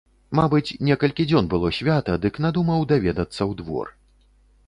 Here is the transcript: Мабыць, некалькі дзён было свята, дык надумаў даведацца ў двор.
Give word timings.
Мабыць, 0.37 0.75
некалькі 0.87 1.25
дзён 1.31 1.49
было 1.51 1.67
свята, 1.81 2.17
дык 2.25 2.41
надумаў 2.45 2.87
даведацца 2.93 3.39
ў 3.39 3.51
двор. 3.63 3.87